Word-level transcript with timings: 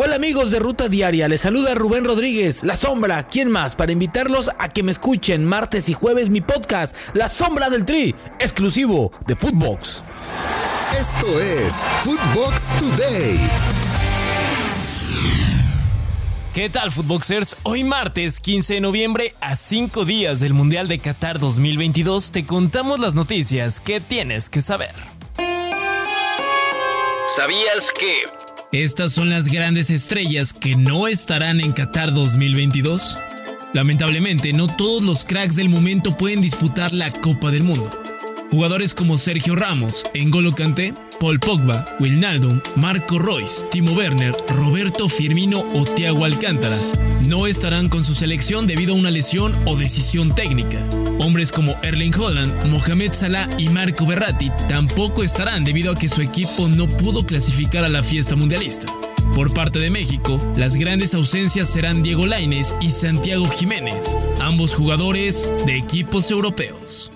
Hola 0.00 0.14
amigos 0.14 0.52
de 0.52 0.60
Ruta 0.60 0.88
Diaria, 0.88 1.26
les 1.26 1.40
saluda 1.40 1.74
Rubén 1.74 2.04
Rodríguez, 2.04 2.62
La 2.62 2.76
Sombra, 2.76 3.26
¿quién 3.26 3.50
más? 3.50 3.74
Para 3.74 3.90
invitarlos 3.90 4.48
a 4.56 4.68
que 4.68 4.84
me 4.84 4.92
escuchen 4.92 5.44
martes 5.44 5.88
y 5.88 5.92
jueves 5.92 6.30
mi 6.30 6.40
podcast, 6.40 6.96
La 7.14 7.28
Sombra 7.28 7.68
del 7.68 7.84
Tri, 7.84 8.14
exclusivo 8.38 9.10
de 9.26 9.34
Footbox. 9.34 10.04
Esto 10.96 11.40
es 11.40 11.82
Footbox 12.04 12.68
Today. 12.78 13.40
¿Qué 16.54 16.70
tal, 16.70 16.92
Footboxers? 16.92 17.56
Hoy 17.64 17.82
martes 17.82 18.38
15 18.38 18.74
de 18.74 18.80
noviembre, 18.80 19.34
a 19.40 19.56
5 19.56 20.04
días 20.04 20.38
del 20.38 20.54
Mundial 20.54 20.86
de 20.86 21.00
Qatar 21.00 21.40
2022, 21.40 22.30
te 22.30 22.46
contamos 22.46 23.00
las 23.00 23.16
noticias 23.16 23.80
que 23.80 24.00
tienes 24.00 24.48
que 24.48 24.60
saber. 24.60 24.94
¿Sabías 27.34 27.90
que... 27.98 28.47
Estas 28.72 29.14
son 29.14 29.30
las 29.30 29.48
grandes 29.48 29.88
estrellas 29.88 30.52
que 30.52 30.76
no 30.76 31.08
estarán 31.08 31.58
en 31.58 31.72
Qatar 31.72 32.12
2022. 32.12 33.16
Lamentablemente, 33.72 34.52
no 34.52 34.66
todos 34.66 35.02
los 35.02 35.24
cracks 35.24 35.56
del 35.56 35.70
momento 35.70 36.14
pueden 36.18 36.42
disputar 36.42 36.92
la 36.92 37.10
Copa 37.10 37.50
del 37.50 37.64
Mundo. 37.64 37.90
Jugadores 38.50 38.92
como 38.92 39.16
Sergio 39.16 39.56
Ramos, 39.56 40.04
N'Golo 40.14 40.54
Kanté, 40.54 40.92
Paul 41.20 41.40
Pogba, 41.40 41.84
Wilnaldum, 42.00 42.60
Marco 42.76 43.18
Royce, 43.18 43.64
Timo 43.70 43.92
Werner, 43.92 44.34
Roberto 44.48 45.08
Firmino 45.08 45.60
o 45.74 45.84
Thiago 45.84 46.24
Alcántara 46.24 46.76
no 47.28 47.46
estarán 47.46 47.88
con 47.88 48.04
su 48.04 48.14
selección 48.14 48.66
debido 48.66 48.94
a 48.94 48.96
una 48.96 49.10
lesión 49.10 49.54
o 49.66 49.76
decisión 49.76 50.34
técnica. 50.34 50.78
Hombres 51.18 51.52
como 51.52 51.76
Erling 51.82 52.14
Holland, 52.14 52.66
Mohamed 52.70 53.12
Salah 53.12 53.48
y 53.58 53.68
Marco 53.68 54.06
Berratti 54.06 54.50
tampoco 54.68 55.22
estarán 55.22 55.64
debido 55.64 55.92
a 55.92 55.98
que 55.98 56.08
su 56.08 56.22
equipo 56.22 56.68
no 56.68 56.86
pudo 56.88 57.26
clasificar 57.26 57.84
a 57.84 57.88
la 57.88 58.02
fiesta 58.02 58.34
mundialista. 58.34 58.90
Por 59.34 59.52
parte 59.52 59.78
de 59.78 59.90
México, 59.90 60.40
las 60.56 60.76
grandes 60.76 61.14
ausencias 61.14 61.68
serán 61.68 62.02
Diego 62.02 62.26
Lainez 62.26 62.74
y 62.80 62.90
Santiago 62.90 63.48
Jiménez, 63.50 64.16
ambos 64.40 64.74
jugadores 64.74 65.52
de 65.66 65.76
equipos 65.76 66.30
europeos. 66.30 67.12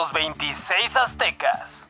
Los 0.00 0.14
26 0.14 0.96
aztecas. 0.96 1.86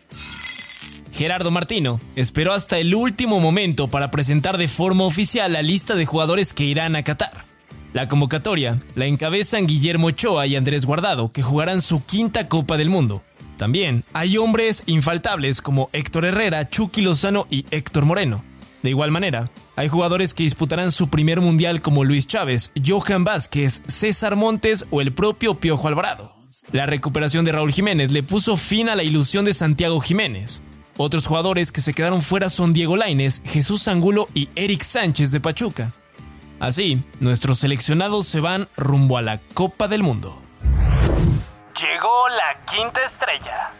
Gerardo 1.12 1.52
Martino 1.52 2.00
esperó 2.16 2.52
hasta 2.52 2.78
el 2.78 2.92
último 2.92 3.38
momento 3.38 3.86
para 3.86 4.10
presentar 4.10 4.58
de 4.58 4.66
forma 4.66 5.04
oficial 5.04 5.52
la 5.52 5.62
lista 5.62 5.94
de 5.94 6.06
jugadores 6.06 6.52
que 6.52 6.64
irán 6.64 6.96
a 6.96 7.04
Qatar. 7.04 7.44
La 7.92 8.08
convocatoria 8.08 8.80
la 8.96 9.06
encabezan 9.06 9.68
Guillermo 9.68 10.08
Ochoa 10.08 10.48
y 10.48 10.56
Andrés 10.56 10.86
Guardado, 10.86 11.30
que 11.30 11.42
jugarán 11.42 11.82
su 11.82 12.04
quinta 12.04 12.48
Copa 12.48 12.76
del 12.76 12.90
Mundo. 12.90 13.22
También 13.56 14.02
hay 14.12 14.38
hombres 14.38 14.82
infaltables 14.86 15.62
como 15.62 15.88
Héctor 15.92 16.24
Herrera, 16.24 16.68
Chucky 16.68 17.02
Lozano 17.02 17.46
y 17.48 17.64
Héctor 17.70 18.06
Moreno. 18.06 18.42
De 18.82 18.90
igual 18.90 19.12
manera, 19.12 19.52
hay 19.76 19.86
jugadores 19.86 20.34
que 20.34 20.42
disputarán 20.42 20.90
su 20.90 21.10
primer 21.10 21.40
mundial 21.40 21.80
como 21.80 22.02
Luis 22.02 22.26
Chávez, 22.26 22.72
Johan 22.84 23.22
Vázquez, 23.22 23.82
César 23.86 24.34
Montes 24.34 24.84
o 24.90 25.00
el 25.00 25.12
propio 25.12 25.60
Piojo 25.60 25.86
Alvarado. 25.86 26.39
La 26.72 26.86
recuperación 26.86 27.44
de 27.44 27.52
Raúl 27.52 27.72
Jiménez 27.72 28.12
le 28.12 28.22
puso 28.22 28.56
fin 28.56 28.88
a 28.88 28.96
la 28.96 29.02
ilusión 29.02 29.44
de 29.44 29.54
Santiago 29.54 30.00
Jiménez. 30.00 30.62
Otros 30.96 31.26
jugadores 31.26 31.72
que 31.72 31.80
se 31.80 31.94
quedaron 31.94 32.22
fuera 32.22 32.48
son 32.48 32.72
Diego 32.72 32.96
Lainez, 32.96 33.42
Jesús 33.44 33.88
Angulo 33.88 34.28
y 34.34 34.48
Eric 34.54 34.82
Sánchez 34.82 35.32
de 35.32 35.40
Pachuca. 35.40 35.92
Así, 36.60 37.02
nuestros 37.20 37.58
seleccionados 37.58 38.26
se 38.26 38.40
van 38.40 38.68
rumbo 38.76 39.16
a 39.16 39.22
la 39.22 39.40
Copa 39.54 39.88
del 39.88 40.02
Mundo. 40.02 40.42
Llegó 41.80 42.28
la 42.28 42.64
quinta 42.66 43.00
estrella. 43.04 43.72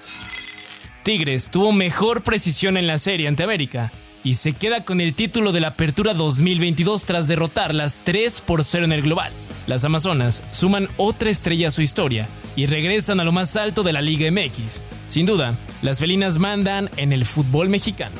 Tigres 1.05 1.51
tuvo 1.51 1.73
mejor 1.73 2.23
precisión 2.23 2.77
en 2.77 2.87
la 2.87 2.99
serie 2.99 3.29
ante 3.29 3.43
América 3.43 3.93
y 4.23 4.35
se 4.35 4.53
queda 4.53 4.85
con 4.85 5.01
el 5.01 5.15
título 5.15 5.53
de 5.53 5.61
la 5.61 5.69
Apertura 5.69 6.15
2022 6.15 7.05
tras 7.05 7.29
derrotarlas 7.29 8.01
3 8.05 8.41
por 8.43 8.65
0 8.65 8.85
en 8.85 8.93
el 8.93 9.03
global. 9.03 9.33
Las 9.67 9.85
Amazonas 9.85 10.43
suman 10.51 10.89
otra 10.97 11.31
estrella 11.31 11.69
a 11.69 11.71
su 11.71 11.83
historia 11.83 12.29
y 12.57 12.67
regresan 12.67 13.21
a 13.21 13.25
lo 13.25 13.33
más 13.33 13.57
alto 13.57 13.83
de 13.83 13.93
la 13.93 14.01
Liga 14.01 14.31
MX. 14.31 14.83
Sin 15.09 15.27
duda, 15.27 15.59
las 15.83 16.01
felinas 16.01 16.39
mandan 16.39 16.91
en 16.97 17.13
el 17.13 17.25
fútbol 17.25 17.69
mexicano. 17.69 18.17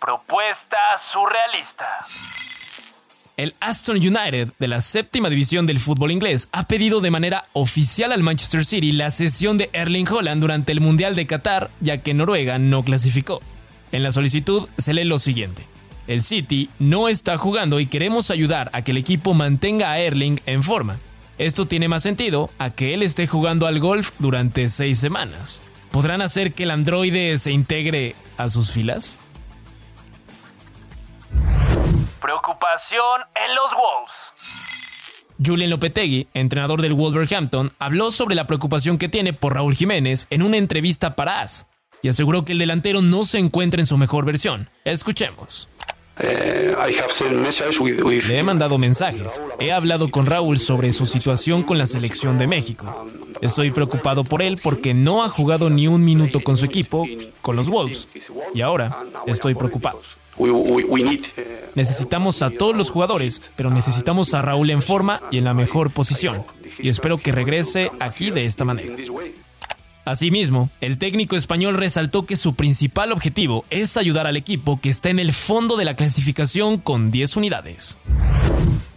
Propuesta 0.00 0.78
surrealista. 1.12 1.86
El 3.36 3.54
Aston 3.60 3.96
United 3.96 4.52
de 4.58 4.68
la 4.68 4.82
séptima 4.82 5.30
división 5.30 5.64
del 5.64 5.80
fútbol 5.80 6.10
inglés 6.10 6.48
ha 6.52 6.66
pedido 6.66 7.00
de 7.00 7.10
manera 7.10 7.46
oficial 7.54 8.12
al 8.12 8.22
Manchester 8.22 8.64
City 8.64 8.92
la 8.92 9.10
cesión 9.10 9.56
de 9.56 9.70
Erling 9.72 10.06
Holland 10.08 10.42
durante 10.42 10.72
el 10.72 10.80
Mundial 10.80 11.16
de 11.16 11.26
Qatar, 11.26 11.70
ya 11.80 11.98
que 11.98 12.12
Noruega 12.12 12.58
no 12.58 12.82
clasificó. 12.82 13.40
En 13.92 14.02
la 14.02 14.12
solicitud 14.12 14.68
se 14.78 14.94
lee 14.94 15.04
lo 15.04 15.18
siguiente. 15.18 15.66
El 16.06 16.22
City 16.22 16.70
no 16.78 17.08
está 17.08 17.38
jugando 17.38 17.78
y 17.80 17.86
queremos 17.86 18.30
ayudar 18.30 18.70
a 18.72 18.82
que 18.82 18.92
el 18.92 18.96
equipo 18.96 19.34
mantenga 19.34 19.90
a 19.90 19.98
Erling 19.98 20.40
en 20.46 20.62
forma. 20.62 20.98
Esto 21.38 21.66
tiene 21.66 21.88
más 21.88 22.02
sentido 22.02 22.50
a 22.58 22.70
que 22.70 22.94
él 22.94 23.02
esté 23.02 23.26
jugando 23.26 23.66
al 23.66 23.80
golf 23.80 24.10
durante 24.18 24.68
seis 24.68 24.98
semanas. 24.98 25.62
¿Podrán 25.90 26.20
hacer 26.20 26.52
que 26.52 26.64
el 26.64 26.70
androide 26.70 27.38
se 27.38 27.50
integre 27.52 28.14
a 28.36 28.48
sus 28.48 28.72
filas? 28.72 29.18
Preocupación 32.20 33.22
en 33.34 33.54
los 33.54 33.70
Wolves. 33.72 35.24
Julian 35.44 35.70
Lopetegui, 35.70 36.28
entrenador 36.34 36.82
del 36.82 36.92
Wolverhampton, 36.92 37.70
habló 37.78 38.10
sobre 38.10 38.34
la 38.34 38.46
preocupación 38.46 38.98
que 38.98 39.08
tiene 39.08 39.32
por 39.32 39.54
Raúl 39.54 39.74
Jiménez 39.74 40.26
en 40.30 40.42
una 40.42 40.58
entrevista 40.58 41.16
para 41.16 41.40
AS 41.40 41.66
y 42.02 42.08
aseguró 42.08 42.44
que 42.44 42.52
el 42.52 42.58
delantero 42.58 43.02
no 43.02 43.24
se 43.24 43.38
encuentra 43.38 43.80
en 43.80 43.86
su 43.86 43.96
mejor 43.96 44.24
versión. 44.24 44.70
Escuchemos. 44.84 45.68
Eh, 46.22 46.74
Le 48.28 48.38
he 48.38 48.42
mandado 48.42 48.76
mensajes. 48.78 49.40
He 49.58 49.72
hablado 49.72 50.10
con 50.10 50.26
Raúl 50.26 50.58
sobre 50.58 50.92
su 50.92 51.06
situación 51.06 51.62
con 51.62 51.78
la 51.78 51.86
selección 51.86 52.36
de 52.36 52.46
México. 52.46 53.06
Estoy 53.40 53.70
preocupado 53.70 54.24
por 54.24 54.42
él 54.42 54.60
porque 54.62 54.92
no 54.92 55.24
ha 55.24 55.28
jugado 55.30 55.70
ni 55.70 55.86
un 55.86 56.04
minuto 56.04 56.40
con 56.40 56.56
su 56.56 56.66
equipo, 56.66 57.06
con 57.40 57.56
los 57.56 57.70
Wolves. 57.70 58.08
Y 58.54 58.60
ahora 58.60 59.04
estoy 59.26 59.54
preocupado. 59.54 60.00
Necesitamos 61.74 62.42
a 62.42 62.50
todos 62.50 62.76
los 62.76 62.90
jugadores, 62.90 63.50
pero 63.56 63.70
necesitamos 63.70 64.34
a 64.34 64.42
Raúl 64.42 64.70
en 64.70 64.82
forma 64.82 65.22
y 65.30 65.38
en 65.38 65.44
la 65.44 65.54
mejor 65.54 65.90
posición. 65.90 66.44
Y 66.78 66.88
espero 66.88 67.18
que 67.18 67.32
regrese 67.32 67.90
aquí 68.00 68.30
de 68.30 68.44
esta 68.44 68.64
manera. 68.64 68.94
Asimismo, 70.10 70.70
el 70.80 70.98
técnico 70.98 71.36
español 71.36 71.76
resaltó 71.76 72.26
que 72.26 72.34
su 72.34 72.56
principal 72.56 73.12
objetivo 73.12 73.64
es 73.70 73.96
ayudar 73.96 74.26
al 74.26 74.36
equipo 74.36 74.80
que 74.80 74.88
está 74.88 75.08
en 75.08 75.20
el 75.20 75.32
fondo 75.32 75.76
de 75.76 75.84
la 75.84 75.94
clasificación 75.94 76.78
con 76.78 77.12
10 77.12 77.36
unidades. 77.36 77.96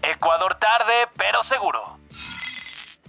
Ecuador 0.01 0.57
tarde, 0.59 0.93
pero 1.15 1.43
seguro. 1.43 1.99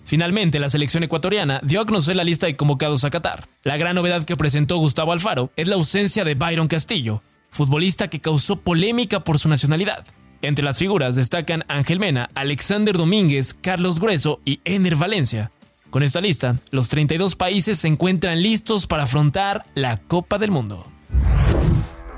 Finalmente, 0.04 0.58
la 0.58 0.68
selección 0.68 1.02
ecuatoriana 1.02 1.60
dio 1.62 1.80
a 1.80 1.86
conocer 1.86 2.14
la 2.14 2.24
lista 2.24 2.44
de 2.44 2.56
convocados 2.56 3.04
a 3.04 3.10
Qatar. 3.10 3.48
La 3.62 3.78
gran 3.78 3.94
novedad 3.94 4.24
que 4.24 4.36
presentó 4.36 4.76
Gustavo 4.76 5.12
Alfaro 5.12 5.50
es 5.56 5.66
la 5.66 5.76
ausencia 5.76 6.24
de 6.24 6.34
Byron 6.34 6.68
Castillo, 6.68 7.22
futbolista 7.48 8.08
que 8.08 8.20
causó 8.20 8.60
polémica 8.60 9.20
por 9.20 9.38
su 9.38 9.48
nacionalidad. 9.48 10.04
Entre 10.42 10.62
las 10.62 10.78
figuras 10.78 11.16
destacan 11.16 11.64
Ángel 11.68 11.98
Mena, 11.98 12.28
Alexander 12.34 12.98
Domínguez, 12.98 13.54
Carlos 13.54 13.98
Grueso 13.98 14.40
y 14.44 14.60
Ener 14.66 14.94
Valencia. 14.94 15.52
Con 15.94 16.02
esta 16.02 16.20
lista, 16.20 16.56
los 16.72 16.88
32 16.88 17.36
países 17.36 17.78
se 17.78 17.86
encuentran 17.86 18.42
listos 18.42 18.88
para 18.88 19.04
afrontar 19.04 19.64
la 19.76 19.96
Copa 19.96 20.38
del 20.38 20.50
Mundo. 20.50 20.90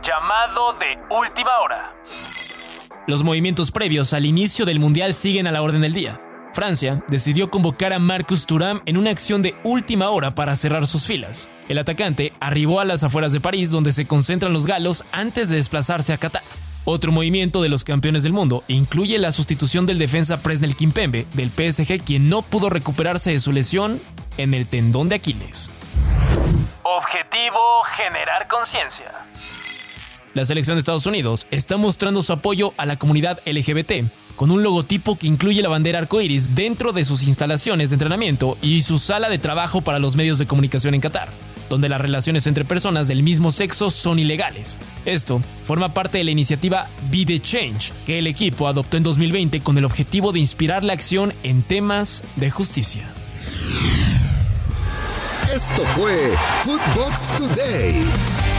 Llamado 0.03 0.73
de 0.79 0.97
última 1.15 1.51
hora. 1.63 1.95
Los 3.07 3.23
movimientos 3.23 3.73
previos 3.73 4.15
al 4.15 4.25
inicio 4.25 4.65
del 4.65 4.81
Mundial 4.81 5.13
siguen 5.13 5.47
a 5.47 5.53
la 5.53 5.61
orden 5.61 5.83
del 5.83 5.93
día. 5.93 6.19
Francia 6.55 7.05
decidió 7.09 7.51
convocar 7.51 7.93
a 7.93 7.99
Marcus 7.99 8.47
Thuram 8.47 8.81
en 8.87 8.97
una 8.97 9.11
acción 9.11 9.43
de 9.43 9.55
última 9.63 10.09
hora 10.09 10.35
para 10.35 10.57
cerrar 10.57 10.87
sus 10.87 11.07
filas. 11.07 11.51
El 11.69 11.77
atacante 11.77 12.33
arribó 12.41 12.81
a 12.81 12.87
las 12.87 13.05
afueras 13.05 13.35
de 13.35 13.43
París 13.43 13.71
donde 13.71 13.93
se 13.93 14.07
concentran 14.07 14.55
los 14.55 14.67
galos 14.67 15.05
antes 15.13 15.51
de 15.51 15.57
desplazarse 15.57 16.15
a 16.15 16.17
Qatar. 16.17 16.41
Otro 16.89 17.11
movimiento 17.11 17.63
de 17.63 17.69
los 17.69 17.83
campeones 17.83 18.23
del 18.23 18.33
mundo 18.33 18.63
incluye 18.69 19.19
la 19.19 19.33
sustitución 19.33 19.87
del 19.87 19.99
defensa 19.99 20.41
Presnel 20.41 20.77
Kimpembe 20.77 21.27
del 21.35 21.51
PSG 21.51 22.01
quien 22.05 22.29
no 22.29 22.43
pudo 22.43 22.71
recuperarse 22.71 23.33
de 23.33 23.41
su 23.41 23.51
lesión 23.51 24.01
en 24.37 24.55
el 24.55 24.69
tendón 24.69 25.09
de 25.09 25.17
Aquiles. 25.17 25.73
Objetivo 26.85 27.83
generar 27.97 28.47
conciencia. 28.47 29.11
La 30.33 30.45
selección 30.45 30.77
de 30.77 30.79
Estados 30.79 31.07
Unidos 31.07 31.49
está 31.51 31.77
mostrando 31.77 32.23
su 32.23 32.33
apoyo 32.33 32.73
a 32.77 32.87
la 32.87 32.97
comunidad 32.97 33.41
LGBT 33.47 34.09
con 34.37 34.53
un 34.53 34.63
logotipo 34.63 35.19
que 35.19 35.27
incluye 35.27 35.63
la 35.63 35.69
bandera 35.69 35.99
arcoíris 35.99 36.55
dentro 36.55 36.93
de 36.93 37.05
sus 37.05 37.25
instalaciones 37.25 37.91
de 37.91 37.95
entrenamiento 37.95 38.57
y 38.63 38.83
su 38.83 38.99
sala 38.99 39.29
de 39.29 39.39
trabajo 39.39 39.81
para 39.81 39.99
los 39.99 40.15
medios 40.15 40.39
de 40.39 40.47
comunicación 40.47 40.95
en 40.95 41.01
Qatar, 41.01 41.31
donde 41.69 41.89
las 41.89 42.01
relaciones 42.01 42.47
entre 42.47 42.65
personas 42.65 43.09
del 43.09 43.23
mismo 43.23 43.53
sexo 43.53 43.91
son 43.91 44.19
ilegales. 44.19 44.79
Esto 45.05 45.43
forma 45.63 45.95
parte 45.95 46.19
de 46.19 46.25
la 46.25 46.31
iniciativa 46.31 46.89
Be 47.11 47.25
the 47.25 47.41
Change, 47.41 47.93
que 48.05 48.19
el 48.19 48.27
equipo 48.27 48.69
adoptó 48.69 48.97
en 48.97 49.03
2020 49.03 49.63
con 49.63 49.79
el 49.79 49.85
objetivo 49.85 50.33
de 50.33 50.41
inspirar 50.41 50.85
la 50.85 50.93
acción 50.93 51.33
en 51.43 51.63
temas 51.63 52.25
de 52.37 52.51
justicia. 52.51 53.13
Esto 55.55 55.83
fue 55.95 56.13
Footbox 56.65 57.29
Today. 57.39 58.56